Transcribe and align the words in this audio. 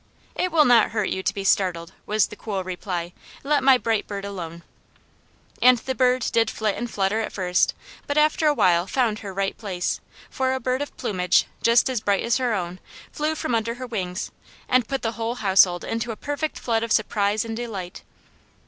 "It 0.35 0.51
will 0.51 0.65
not 0.65 0.89
hurt 0.93 1.09
you 1.09 1.21
to 1.21 1.31
be 1.31 1.43
startled," 1.43 1.93
was 2.07 2.25
the 2.25 2.35
cool 2.35 2.63
reply." 2.63 3.13
Let 3.43 3.63
my 3.63 3.77
bright 3.77 4.07
bird 4.07 4.25
alone." 4.25 4.63
And 5.61 5.77
the 5.77 5.93
bird 5.93 6.23
did 6.31 6.49
flit 6.49 6.75
and 6.75 6.89
flutter 6.89 7.19
at 7.21 7.31
first, 7.31 7.75
but 8.07 8.17
after 8.17 8.47
a 8.47 8.53
while 8.55 8.87
found 8.87 9.19
her 9.19 9.31
right 9.31 9.55
place, 9.55 10.01
for 10.31 10.53
a 10.53 10.59
bird 10.59 10.81
of 10.81 10.97
plumage, 10.97 11.45
just 11.61 11.87
as 11.87 12.01
bright 12.01 12.23
as 12.23 12.37
her 12.37 12.51
own, 12.55 12.79
flew 13.11 13.35
from 13.35 13.53
under 13.53 13.75
her 13.75 13.85
wings, 13.85 14.31
and 14.67 14.87
put 14.87 15.03
the 15.03 15.11
whole 15.11 15.35
household 15.35 15.83
into 15.83 16.11
a 16.11 16.15
perfect 16.15 16.57
flood 16.57 16.81
of 16.81 16.91
sur 16.91 17.03
prise 17.03 17.45
and 17.45 17.55
delight. 17.55 18.01